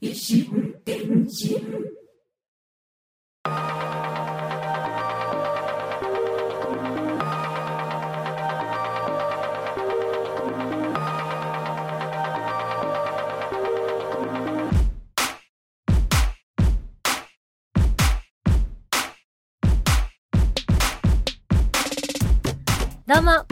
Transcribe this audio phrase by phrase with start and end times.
[0.00, 0.74] 一心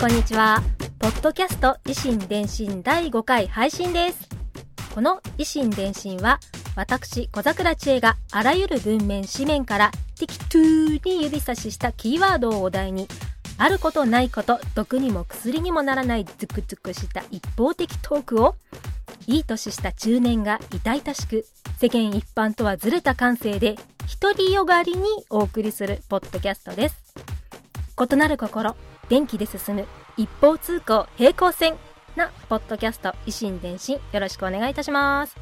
[0.03, 0.61] こんにちは。
[0.99, 4.29] ポッドキャスト維新伝心第5回配信です。
[4.93, 6.41] この維新伝心は、
[6.75, 13.07] 私、小桜知恵があらゆる文面、紙面から適当に指差ししたキーワードをお題に、
[13.59, 18.57] あることないこと、毒にも薬にもならないズクズクした一方的トークを、
[19.29, 21.47] いい年した中年が痛々しく、
[21.79, 23.77] 世間一般とはずれた感性で、
[24.21, 27.15] 独りよがりにお送りするポッドキャストです。
[28.13, 28.75] 異なる心、
[29.09, 31.77] 電気で進む一方通行平行線
[32.17, 35.37] なポッドキャスト維新伝心よろしくお願いいたします。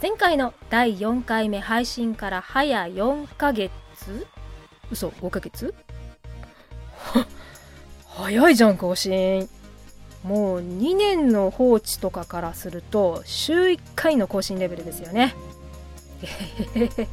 [0.00, 3.70] 前回の第4回目配信から早4ヶ月？
[4.90, 5.74] 嘘5ヶ月？
[8.06, 9.48] 早いじゃん更新。
[10.22, 15.34] もう2年の放置とかからすると週1回の更新レベルですよね。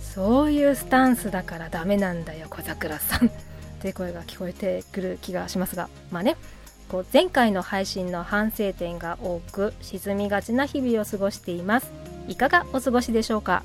[0.00, 3.30] そういうスタンスだからダメなんだよ小桜さん。
[3.76, 6.36] って声が聞こえてくる気がしますがまあね
[6.88, 11.90] こう前回の配信の反省点が多く沈みがちな日々を過ごしています。
[12.28, 13.64] いかがお過ごしでしょうか？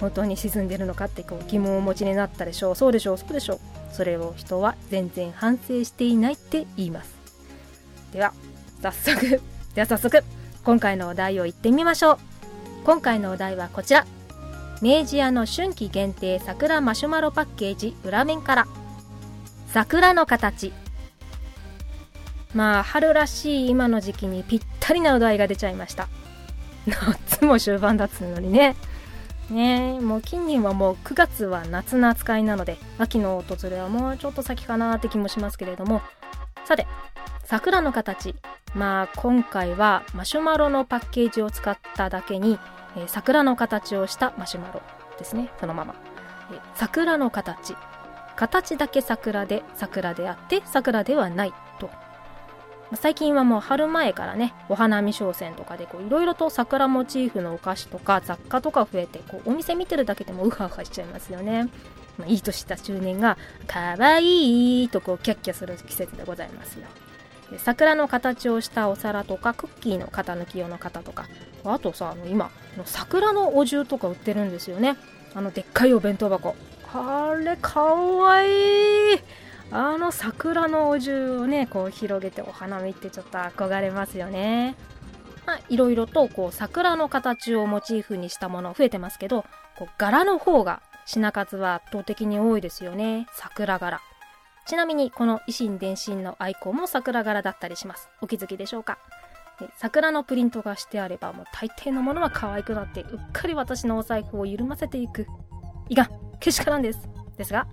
[0.00, 2.76] 本当に沈んでるのかってこう疑問をお持ちになったでしょう。
[2.76, 3.58] そうでしょうそうでしょう。
[3.92, 7.14] それを人は全然反省していないって言います。
[8.12, 8.32] では
[8.80, 9.40] 早速
[9.74, 10.22] では早速
[10.62, 12.18] 今回のお題を言ってみましょう。
[12.84, 14.06] 今回のお題はこちら。
[14.82, 18.66] 明治屋の春季限定桜マシュマロパッケージ裏面から。
[19.76, 20.72] 桜の形。
[22.54, 26.08] まあ春らしい今の時期にぴったりなお題が出ちゃいました。
[26.88, 28.74] 夏も終盤だっつうのにね。
[29.50, 36.00] ねもう近年はもう9月は夏の扱いなので秋の訪れはもうちょっと先かなって気もしますけれども。
[36.64, 36.86] さて
[37.44, 38.34] 桜の形。
[38.74, 42.58] まあ今回はマシュマロのパッケージを使っただけに、
[42.96, 44.80] えー桜の形をしたマシュマロ
[45.18, 45.50] ですね。
[45.60, 45.94] そのまま、
[46.50, 47.76] えー桜の形。
[48.36, 51.90] 形だけ桜で桜であって桜ではないと。
[52.94, 61.64] 最近はもう春前からねお花見商戦とかでいろいろと桜モチーフのお菓子とか雑貨とか増えてこうお店見てるだけでもウハウハしちゃいますよね、
[62.16, 66.86] まあ、いい年した中年が「かわいい」とこうキャッキャする季節でございますよ。
[67.58, 71.26] 桜の形をしたお皿とかクッキーの型抜き用の型とか
[71.64, 74.96] あとさあの今の桜のお重とか売ってるんですよね。
[75.34, 76.54] あのでっかいお弁当箱。
[76.92, 79.18] あれかわいい。
[79.70, 84.76] あの桜のお重をねこう広げてお花見ってちょっと憧れますよね。
[85.44, 89.44] まあいろいろとこう桜の形をモチーフにしたもの増えてますけど
[89.76, 93.26] こう柄の方が品数は圧倒的に多いですよね。
[93.32, 94.00] 桜柄。
[94.66, 98.08] ちなみにこの維新伝心のアイコンも桜柄だったりします。
[98.20, 98.98] お気づきでしょうか？
[99.78, 105.26] 桜のプリントがしてあればもう大抵のものは可愛くなってうっかり私のお財布を緩ませていく。
[105.88, 106.25] いかん。
[106.40, 107.08] けしからんです。
[107.36, 107.66] ですが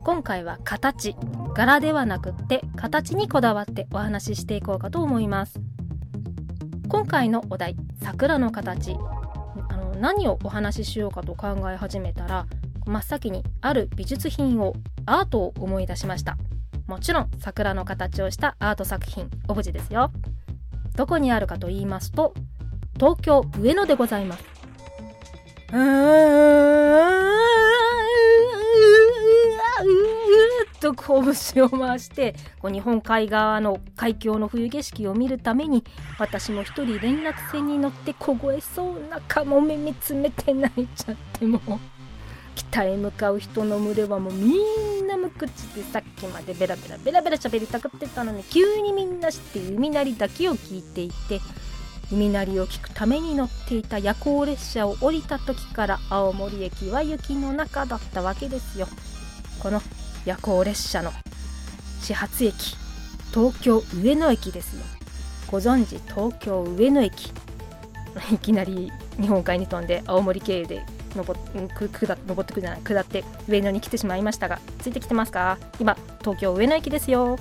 [0.00, 1.16] 今回は形。
[1.54, 5.60] 柄ではなくって形にこだわってお話ししていこうかと思います。
[6.88, 8.96] 今回のお題桜の形。
[9.68, 12.46] あの何をお話ししようかと考え始めたら
[12.86, 14.74] 真っ先にある美術品を
[15.06, 16.36] アートを思い出しました。
[16.86, 20.12] もちろん桜の形をしたアート作品オブジェですよ。
[20.96, 22.34] どこにあるかと言いますと
[22.94, 24.44] 東京上野でございます。
[25.72, 27.33] うーっ
[30.84, 35.82] と拳を回してこう日本海側の海峡の冬景色を見るために
[36.18, 41.60] 私も一人連絡船に乗って凍えそうなかもめ見つめて泣いちゃってもう
[42.54, 44.52] 北へ向かう人の群れはもうみ
[45.02, 51.40] んな無口でさっきまでベラベラベラベラ喋りたくってたのに急にみんなして弓なりだけを聞いていて
[52.10, 58.86] 弓なりを聞くために乗っていた夜行列車を降りた時から青森駅は雪の中だったわけですよ。
[59.60, 59.80] この
[60.24, 61.12] 夜行列車の
[62.00, 62.76] 始発駅
[63.32, 64.82] 東京上野駅ですよ
[65.50, 67.30] ご存知東京上野駅？
[68.32, 70.84] いきなり日本海に飛んで青森経由で
[71.14, 75.58] 登ってくじゃない下って上野に来てしまいましたがついてきてますか？
[75.78, 77.38] 今東京上野駅ですよ。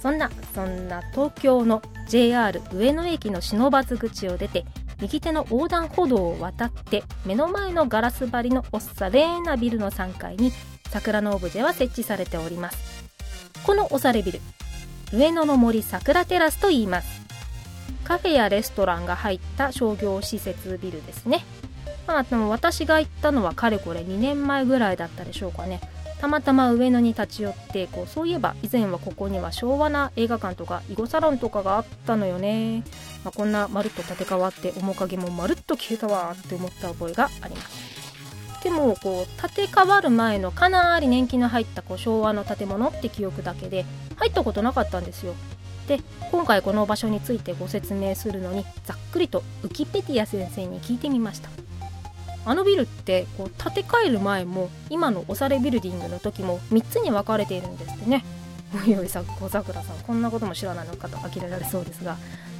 [0.00, 4.64] そんなそんな東京の JR 上野駅の不忍口を出て
[5.00, 10.52] 右手の横断歩道を渡って目の前のガラス張りのおっされなビルの3階に
[10.92, 12.76] 桜のオブジェは設置されております。
[13.64, 14.40] このおされビル
[15.10, 17.22] 上野の森桜テラスと言います。
[18.04, 21.44] カフェやレストランが入った商業施設ビルですね。
[22.06, 25.80] まあでも私が行ったのはかれこれ2年前ぐらいだったでしょうかね。
[26.20, 32.84] たまたま上野に立ち寄ってこうそういえば以前はここには昭和な映画館とか囲碁サロンとかがあったのよね、
[33.24, 37.91] まあ、こんなまるっと建て替わって面影もまるっと消えたわって思った覚えがあります。
[38.62, 43.84] でもこう建て替わる前のかなり年季の入ったこう昭和の建物って記憶だけで
[44.16, 45.34] 入ったことなかったんですよ。
[45.88, 46.00] で
[46.30, 51.50] 今回この場所についてご説明するのにざっくりとウキペディア先生に聞いてみました。
[52.44, 58.24] あのビルってこう建て替える前も今のおされビルディングの時も3つに分かれているんですってね。
[58.74, 62.16] おいおいさ小桜さんこんなことも知らないのかと呆れられそうですが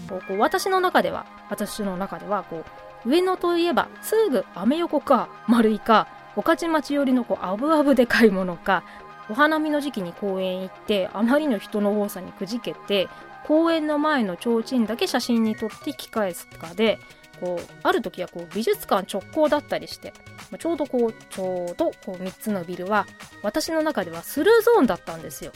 [0.08, 8.84] こうこう私の中では私の中ではこう上野といえばすぐアメ横か丸いか御徒町寄りのこうアブアブで買い物か
[9.28, 13.08] お花見の時期に公園行ってあまりの人の多さにくじけて
[13.44, 16.98] 公園の前の提灯だけ写真に撮って引き返すかで
[17.40, 20.12] こうある時はこう美術館直行だったりして
[20.58, 23.06] ちょうどこうちょうどこう3つのビルは
[23.42, 25.52] 私の中ではスルーゾーンだったんですよ。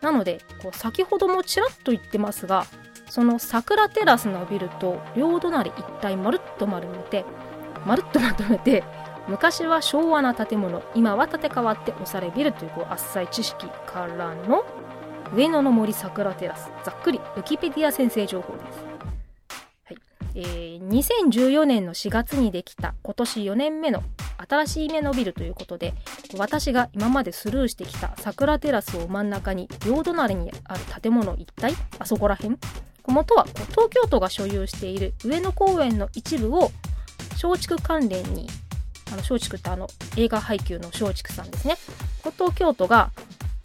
[0.00, 2.64] なのでこう先ほどもちらっと言ってますが
[3.10, 7.24] その桜テラスのビルと両隣一体まるっと丸めて
[7.84, 8.84] まるっとまとめて
[9.28, 14.64] 昔は昭和な建物今は建て替わって押されビルというこう浅い知識からの
[15.34, 18.84] 上野の森桜テラスざっくりウキペディア先生情報です。
[19.84, 19.96] はい。
[20.34, 24.02] えー、2014年の4月にできた今年4年目の
[24.48, 25.94] 新しい目のビルということで
[26.36, 32.56] 私が今までスルーしてきた桜テラスを真ん中に両隣にある建物一体あそこら辺
[33.08, 36.70] 元は東京都が所有している上野公園の一部を
[37.42, 38.48] 松竹関連に
[39.08, 41.76] あの松竹ってあの映画配給の松竹さんですね。
[42.36, 43.10] 東京都が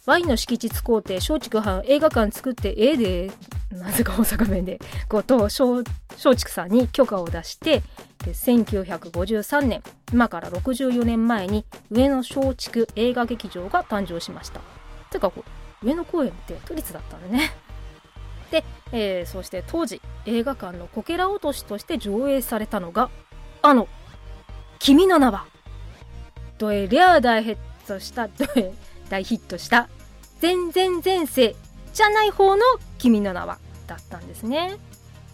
[0.06, 3.30] Y の敷地使うて松竹藩映画館作ってええで
[3.72, 4.78] なぜか大阪弁で
[5.08, 5.84] こと松
[6.20, 7.82] 竹さんに許可を出して
[8.24, 14.60] で1953年今から64年前に上野松竹映画劇場が誕生しました。
[15.10, 15.44] てかこ
[15.82, 17.50] う上野公園って都立だったんでね。
[18.50, 23.10] で、えー、そして当時映画館のこけら落としとして上映されたのが
[23.62, 23.88] あの
[24.78, 25.46] 「君の名は」
[26.58, 27.56] どえりゃ大ヒッ
[27.86, 28.72] トしたどえ
[29.08, 29.88] 大ヒットした
[30.40, 31.54] 全然前世
[31.92, 32.62] じゃない方の
[32.98, 34.76] 「君の名は」だったんですね。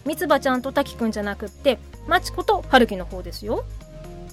[0.05, 3.63] 三つ葉ちゃんと滝くんじゃなくってマチコと春樹の方ですよ。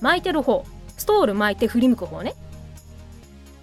[0.01, 0.65] 巻いてる方
[0.97, 2.35] ストール巻いて振り向く方ね。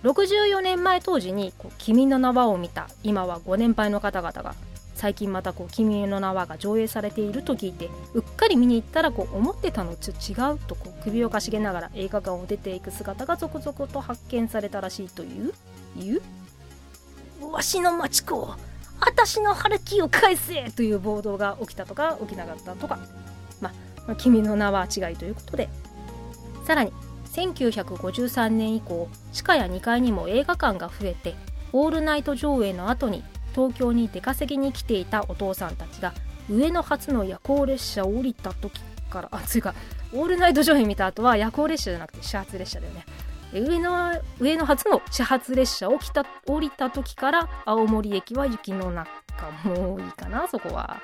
[0.03, 4.55] 64年前当時に「君の名は」を見た今はご年配の方々が
[4.97, 15.53] 最近またこう「君の名は」が上映されていると聞いてうっかり見に行ったらこう思ってたのと違うとこう首をかしげながら映画館を出ていく姿が続々と発見されたらしいという。
[15.95, 16.21] いう
[17.51, 18.53] わしの町子
[18.99, 22.99] あたしの春樹を返せという暴動が起きたとか起きなかったとか、
[23.61, 23.71] ま
[24.07, 25.69] あ、君の名は違いということで。
[26.65, 26.91] さらに
[27.31, 31.35] 1953年以降地下や2階にも映画館が増えて
[31.71, 33.23] オールナイト上映の後に
[33.57, 36.13] 東京に出稼ぎに来ていたお父さんたちが
[36.47, 39.73] 上野発の夜行列車を降りた時からあつうか
[40.13, 43.05] オールナイト上映見た後は夜行列車じゃなくて始発列車だよね。
[43.53, 49.07] 上野上野発の始発列車を来た降りた時から青森駅は雪の中
[49.63, 51.01] もういいかなそこは、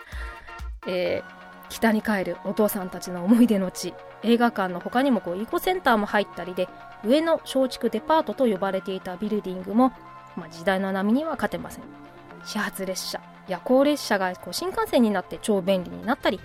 [0.86, 3.94] えー、北に帰るお父さんたちの思い出の地。
[4.22, 6.70] 映画館の他にもこうイコセンターも入ったりで
[7.04, 9.92] 上野松竹デパートと呼ばれていたビルディングも、
[10.38, 12.03] まあ、時代の波には勝てません。
[12.46, 13.22] 始発列車。
[13.48, 16.40] 夜行列車がこう新幹線になって超便利になったり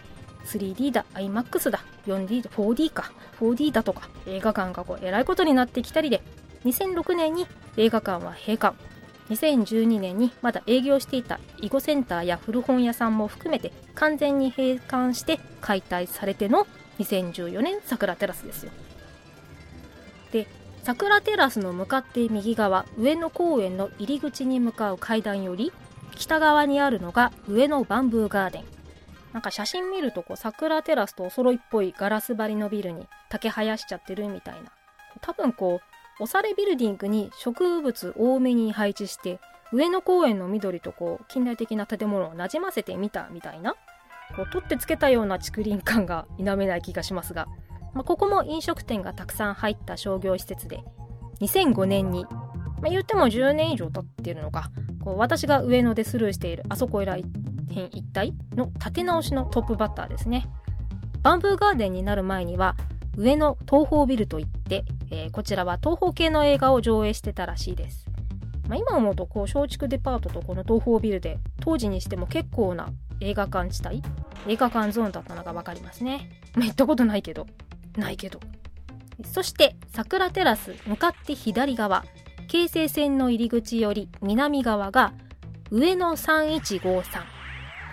[0.47, 3.13] 3D だ iMAX だ 4D だ 4D か。
[3.39, 6.23] 4D だとか映画館がこうえらいことになってきたりで
[6.65, 8.77] 2006年に映画館は閉館。
[9.31, 16.67] 2012年にまだ営業していた囲碁センターや古本屋さんも含めて完全に閉館して解体されての
[16.99, 18.73] 2014年桜テラスですよ。
[20.33, 20.47] で
[20.83, 25.73] 桜テラスの向かって右側上野公園の入り口に向かう階段より
[26.17, 28.65] 北側にあるのが上野バンブーガーデン。
[29.33, 34.73] なんか写真見るとこう桜テラスとお揃いっぽいガラス張りのビルに竹生やしちゃってるみたいな。
[35.21, 35.81] 多分こ
[36.19, 39.41] うおされビルディングに植物多めに配置して
[39.73, 43.75] 上野公園の緑とこう近代的な建物をなじませてみたみたいな
[44.35, 47.47] こう取ってつけたような竹林感が否めない気がしますが、
[47.95, 50.81] まあ、ここも飲食店がたくさん入った商業施設で
[51.41, 54.71] 2005年に、まあ、言っても10年以上経ってるのか。
[55.03, 57.25] こう私が上野でスルーしているあそこ以来
[57.71, 60.47] 編一体の立て直しのトップバッターですね
[61.23, 62.77] バンブーガーデンになる前には
[63.17, 68.07] 上の東宝ビルといってえー、こちらは東方系の映画を上映してたらしいです。
[68.69, 72.91] まあ、今思うとこう松竹デパートとこの東宝ビルで当時にしても結構な
[73.21, 74.03] 映画館地帯
[74.47, 76.31] 映画館ゾーンだったのが分かりますね。
[76.55, 77.47] まあ、行ったことないけど。
[77.97, 78.41] ないけど。
[79.25, 82.05] そして桜テラス向かって左側
[82.49, 85.13] 京成線の入り口より南側が
[85.71, 87.03] 上野3153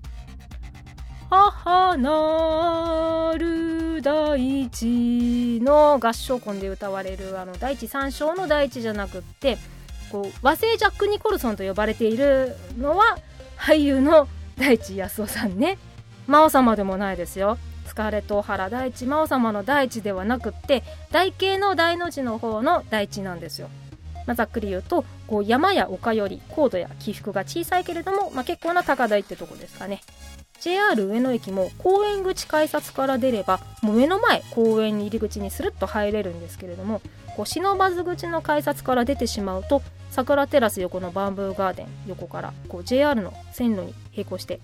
[1.30, 9.58] 母なる大地の合唱コンで歌われるあの大地三章の大地じゃなくって
[10.12, 13.18] こう和製ジャック・ニコルソンと呼ばれているのは
[13.58, 15.78] 俳優の大地康夫さんね。
[16.28, 17.58] 魔王様でもないですよ。
[17.86, 23.70] スカーレット・オハラ大地魔王様の大地ではなくって台形の大の字の方の大地なんですよ。
[24.26, 30.02] まあ、ざっくり言うとこう山や丘より高度や起伏が小さいけれども、まあ、結構な高台ってとこですかね。
[30.62, 37.02] JR 上野駅も公園口改札から出ればもう目の前公園入り口にスルッと入れるんですけれども
[37.36, 44.60] こう忍ばず口の改札から出てしまうと桜テラス横のバンブーガーデン横からこう JR の線路に並行して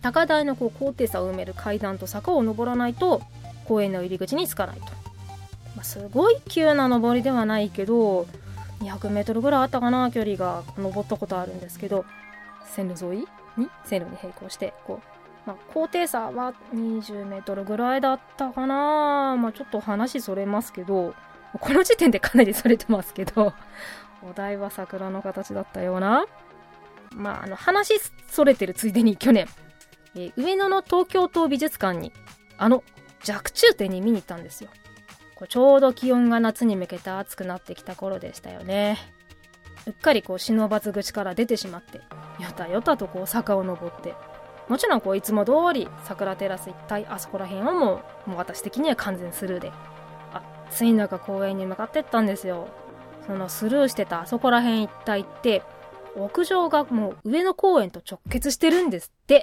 [0.00, 3.22] 高台のこう高低差を埋める階段と坂を登らないと
[3.66, 4.86] 公園の入り口に着かないと、
[5.74, 8.26] まあ、すごい急な登りではないけど
[8.80, 10.62] 200m ぐらいあったかな距離が。
[10.76, 12.04] 登ったことあるんですけど
[12.66, 13.26] 線路沿い？
[13.56, 19.36] に線路に並行してこう、まあ、高低差は20メートルぐらいだったかな。
[19.36, 21.14] まあちょっと話それますけど
[21.60, 23.52] この時点でかなりそれてますけど
[24.28, 26.26] お題は桜の形だったような。
[27.12, 27.94] まああの話
[28.28, 29.46] それてるついでに去年、
[30.16, 32.12] えー、上野の東京都美術館に
[32.58, 32.82] あの
[33.22, 34.70] 弱中点に見に行ったんですよ。
[35.34, 38.98] こうちょうど気温が夏に向けて暑くなってきた頃でしたよね。
[39.86, 41.98] うっかりこう忍ばず口から出てしまって
[42.42, 44.14] よたよたとこう坂を登って
[44.68, 49.72] もちろんこういつも通り桜テラス一帯あそこら辺はもうもう私的には完全スルーで
[50.70, 52.68] 暑い中公園に向かってったんですよ。
[53.26, 55.62] そのスルーしてたあそこら辺一帯って
[56.16, 59.42] 屋上がもう上野公園と直結してるんですって。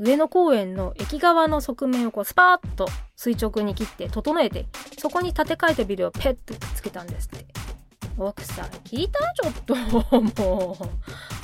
[0.00, 4.66] 上野公園の駅側の側面をこうスパーッと垂直に切って整えて
[4.98, 7.59] そこに建て替えたビルをペッとつけたんですって。
[8.26, 9.18] 奥さん聞いた？
[9.42, 9.74] ちょっと
[10.42, 10.76] も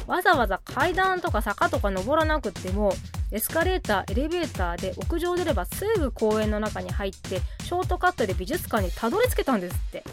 [0.07, 0.11] う。
[0.11, 2.93] わざわざ階段とか坂とか登らなくっても
[3.33, 10.05] エスカレーターエレベーターで屋上出ればすぐ公園の中に入ってショートカットで美術館にたどり着けたんですって。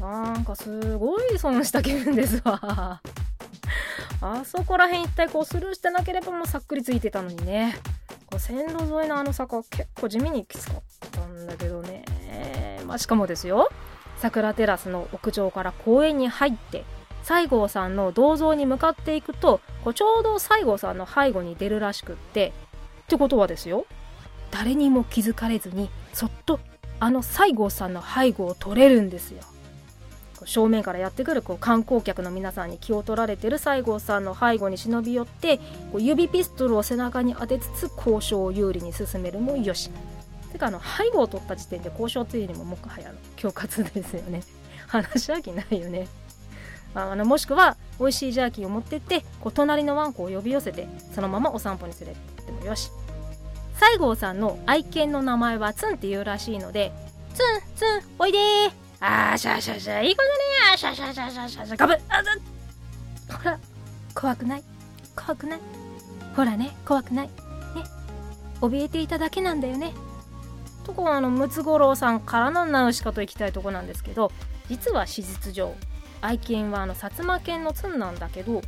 [0.00, 3.00] なんかすごい損した気分ですわ。
[4.22, 7.76] あそこら辺一体こうスルーしてなければもうさっくりついてたのにね。
[8.26, 12.04] こう線路沿いのあの坂結構地味にきつかったんだけどね。
[12.86, 13.68] まあしかもですよ。
[14.20, 16.84] 桜テラスの屋上から公園に入って
[17.22, 22.52] 西郷さんの銅像に向かっていくとこうちょうど西郷さんの背後に出るらしくって
[23.02, 23.86] ってことはですよ。
[24.50, 26.60] 誰にも気づかれずにそっと
[26.98, 29.42] あの西郷さんの背後を取れるんですよ。
[30.44, 35.58] 正面からやってくるこう観光客の皆さんに気を取られてる西郷さんの背後に忍び寄って
[35.92, 39.90] こう指ピストルを背中に当てつつ交渉を有利に進めるもよし。
[40.52, 44.42] てかあの背後を取った時点で交渉というよりももはやの恐喝ですよね。
[44.88, 46.08] 話し訳ないよね。
[46.94, 52.90] あのもしくは美味しいジャーキーを持ってってこう隣のワンコを呼び寄せてそのままお散歩に連れてってもよし。
[53.78, 56.92] 西郷さんの愛犬の名前はツンっていうらしいので
[57.34, 58.90] ツンツンおいでー。
[59.00, 60.34] あーしゃしゃしゃいい子だね
[60.74, 62.30] あしゃしゃしゃしゃしゃしゃガブあず
[63.34, 63.58] ほら
[64.14, 64.62] 怖くない
[65.16, 65.60] 怖くない
[66.36, 67.32] ほらね怖くないね
[68.60, 69.94] 怯えていただけなんだよね
[70.90, 74.32] とこはあのムツゴロウさんからのナウシカと行きたいとこなんですけど
[74.68, 75.72] 実は史実上
[76.20, 78.60] 愛犬はあの薩摩犬のツンなんだけど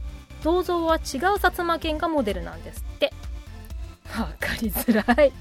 [0.45, 3.13] 銅像は違う薩摩犬がモデルなんですって。
[4.19, 5.33] わかりづらい。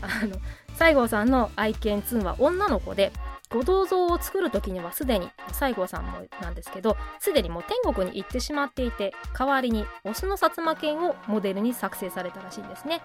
[0.00, 0.36] あの
[0.78, 3.12] 西郷さんの愛犬ツンは女の子で
[3.50, 13.00] ご銅像を作る時にはすでに西郷さんもなんですけどすでにもう天国に行ってしまっていて代わりにオスの薩摩犬をモデルに作成されたらしいんですね。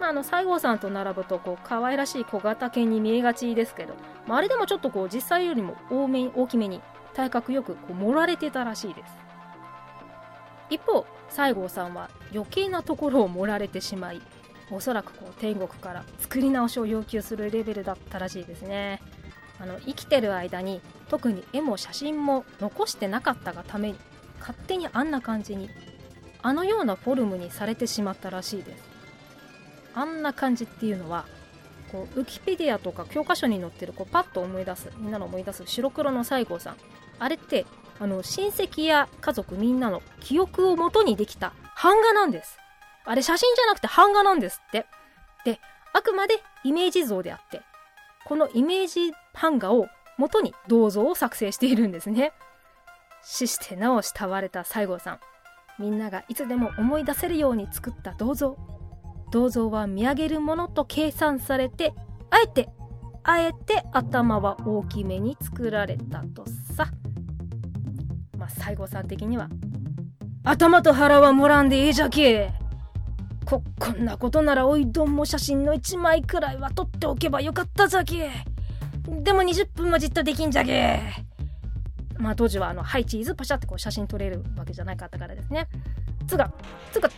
[0.00, 3.94] まあ、あの西郷さんと並ぶとこう可愛らしい小型犬に見えがちですけど
[4.28, 6.82] まあ、あれでもちょっとこう実際よりも多め大きめに
[7.14, 9.12] 体格よくこう盛られてたらしいです。
[10.70, 14.20] 一方西郷さんは余計なところを盛られてしまい
[14.70, 19.00] おそらくこう天国から作り直しを要求するレベルだったらしいですね。
[19.60, 23.98] あの生きてる間に特に絵も写真も残してなかったがために
[24.38, 25.68] 勝手にあんな感じに
[26.42, 28.87] あのようなフォルムにされてしまったらしいです。
[29.98, 31.26] あんな感じっていうのは
[31.90, 36.76] こうウキペディアとか教科書に載ってるこうパッと思い出すみんなの思い出す白黒の西郷さん。
[37.18, 37.66] あれって
[37.98, 41.52] あの親戚や家族みんなの記憶をもとにできた
[41.82, 42.58] 版画なんです。
[43.04, 44.86] あれ写真じゃなくて版画なんですって。
[45.44, 45.60] で
[45.92, 47.62] あくまでイメージ像であって
[48.24, 52.32] このイメージ版画を元に銅像を作成しているんですね。
[53.24, 55.20] 死してなお慕われた西郷さん。
[55.80, 58.77] みんながいつでも思い出せるように作った銅像。
[59.30, 61.92] 銅像は見上げるものと計算されて
[62.30, 62.68] あえて
[63.22, 66.44] あえて頭は大きめに作られたと
[66.74, 66.86] さ。
[68.36, 69.48] まあ西郷さん的には
[70.44, 72.52] 頭と腹はもらんでいいじゃけ。
[73.44, 78.30] ここんなことならおいどんも写真の1枚くらいは撮っておけばよかったじゃけ。
[79.06, 81.00] でも20分もじっとできんじゃけ。
[82.18, 85.68] まあ当時はあのはいチーズパシャってこう写真撮れるわけじゃなかったからですね。
[86.28, 86.52] つが
[86.92, 87.14] つがツ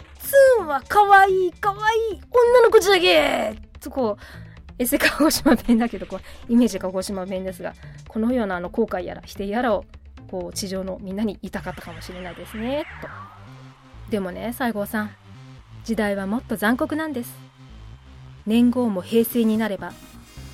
[0.60, 7.74] ーンはかわいいかわい女の子じゃけつこうエセ鹿児島弁だけどこうイメージ鹿児島弁ですが
[8.08, 9.84] このようなあの後悔やら否定やらを
[10.30, 13.08] こう地上のみんなに言いたかったかもしれないですねと。
[14.10, 15.10] でもね西郷さん
[15.84, 17.34] 時代はもっと残酷なんです。
[18.46, 19.92] 年号も平成になれば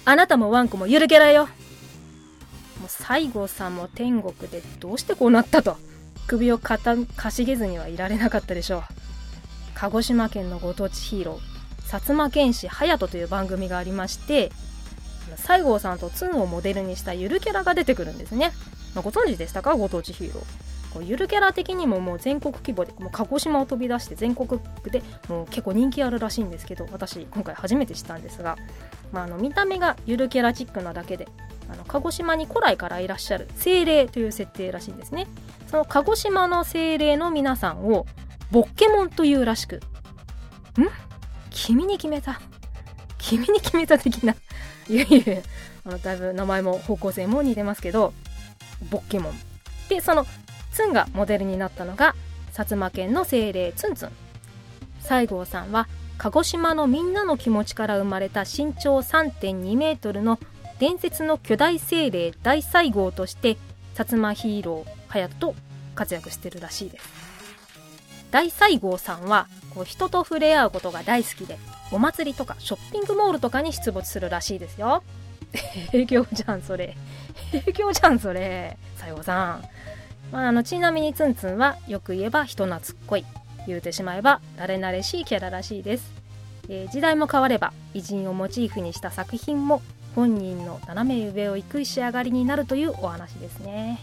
[0.04, 1.44] あなたもワンコもゆるキャラよ。
[2.80, 5.76] もう西郷さんも天国でどうしてこうなったと。
[6.26, 8.82] 首をかたかしげずにはいられなかったでしょう。
[9.74, 14.50] 鹿児島県のご当地ヒーロー薩摩剣士隼人という番組がありまして
[15.36, 18.52] 西郷さんとツンをモデルにしたゆるキャラが出てくるんですね、
[18.94, 19.76] まあ、ご存知でしたか？
[19.76, 20.66] ご当地ヒーロー。
[21.02, 24.58] ゆるキャラ的にももう全国規模でもう鹿児島を飛び出して全国
[24.90, 28.56] でもう結構人気あるらしいんですけど私今回初めて知ったんですが、
[29.12, 31.28] まあ、あの見た目がゆるキャラチックなだけで
[31.70, 35.26] あの鹿児島に古来からいらっしゃる精霊という設定らしいんですね。
[35.68, 38.06] その鹿児島の精霊の皆さんを
[38.50, 39.80] ボッケモンというらしくん？
[41.50, 42.40] 君に決めた。
[43.18, 44.34] 君に決めた的な。
[44.88, 45.42] いやいや
[45.84, 48.12] あのだいぶ名前も方向性も似てますけど
[48.90, 49.34] ボッケモン。
[49.88, 50.24] でその
[50.72, 52.14] ツンがモデルになったのが
[52.52, 54.10] 薩摩県の精霊ツンツン。
[55.00, 60.38] 西郷さんは鹿児島のみんなの気持ちから生まれた身長3.2メートルの
[60.78, 63.56] 伝説の巨大精霊大西郷として
[63.94, 65.54] 薩摩ヒーロー隼人と
[65.94, 67.08] 活躍してるらしいです。
[68.30, 71.58] 大西郷さんはこう人と触れ合うことが大好きで
[71.92, 75.02] お祭りとかショッピングモールとかに出没するらしいですよ。
[75.92, 76.96] 営業じゃんそれ。
[77.52, 78.76] 営業じゃんそれ。
[78.98, 79.64] 西郷さん、
[80.32, 83.24] まあ、あのちなみにツンツンはよく言えば人懐っこい。
[83.66, 86.12] 言うてしまえば慣れ慣れしいキャラらしいです、
[86.68, 89.82] えー、時代も変われば偉人をモチーフにした作品も
[90.14, 94.00] 本人の斜め上を行く仕上がりになるというお話ですね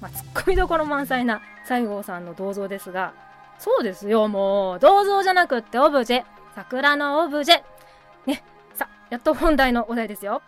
[0.00, 3.12] まあ、ツッコミどころ満載な西郷さんの銅像ですが
[3.60, 4.78] そうですよ、もう。
[4.78, 6.24] 銅像じゃなくってオブジェ。
[6.54, 7.62] 桜のオブジェ。
[8.24, 8.42] ね。
[8.72, 10.40] さ、やっと本題のお題ですよ。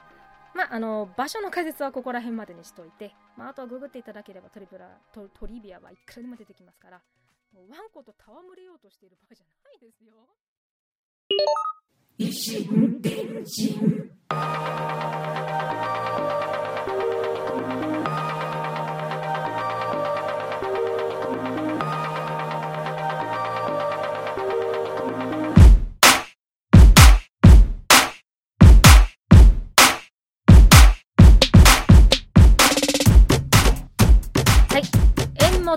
[0.55, 7.01] まあ、あの、場所の解説はここら辺までにしといて、まあ、あとはググっていただければトリプラ、トトリビアはいくらでも出てきますから、
[7.53, 10.15] もうワンコと戯れようとしている場合じゃないですよ。
[12.19, 12.65] 石
[13.01, 15.82] 天神の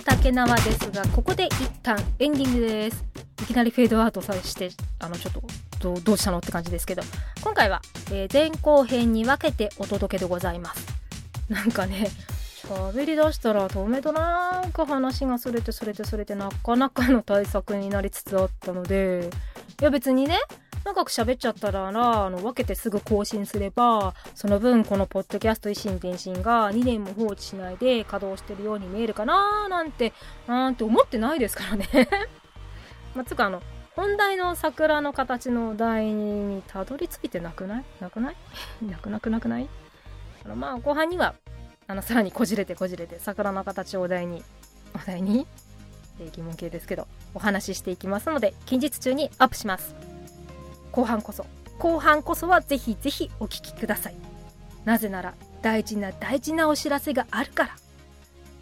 [0.06, 3.04] 竹縄ですがここで一旦エンディングです。
[3.41, 5.41] いきなりフェードアウトさしてあのちょっと
[5.80, 7.02] どうどうしたのって感じですけど
[7.44, 10.86] 今回は、えー、前後編に分けてお届けでございます。
[11.50, 12.08] なんかね
[12.68, 19.30] 喋りだしたら止めとなんか話がそれてそれてそれてなかなかの対策になりつつあったので
[19.82, 20.39] いや別にね
[20.86, 30.13] 長く喋っちゃったらな、あの、分けてすぐ更新すれば、その分このポッドキャスト維新転身が2年も放置しないで稼働してるように見えるかななんて、
[30.45, 31.88] なんて思ってないですからね。
[33.15, 33.63] まあ、つかあの、
[33.95, 37.84] 本題の桜の形のお題にたどり着いてなくない？
[38.00, 38.36] なくない？
[38.86, 39.67] なくなくなくない？
[40.45, 41.34] あの、まあ、後半には、
[41.88, 44.43] あの、さらにこじれてこじれて桜の形をお題に、
[44.93, 45.48] お題に、
[46.34, 49.95] 疑問形ですけど、お話ししていきますので、近日中にアップします。
[50.95, 51.45] 後半こそ
[51.77, 54.15] 後半こそはぜひぜひお聴きください
[54.86, 57.75] なぜなら大事な大事なお知らせがあるから。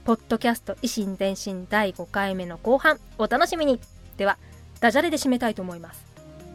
[0.06, 3.80] ポッドキャスト維新伝心第5回目の後半、お楽しみに
[4.16, 4.38] では、
[4.80, 6.02] ダジャレで締めたいと思います。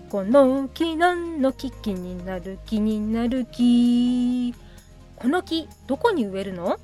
[0.09, 4.55] この木何の木気になる気になる木。
[5.17, 6.79] この木、どこに植えるの？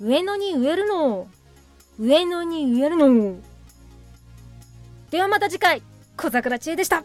[0.00, 1.28] 上野に植えるの。
[2.00, 3.36] 上野に植えるの。
[5.10, 5.82] ではまた次回、
[6.16, 7.04] 小桜知恵でした。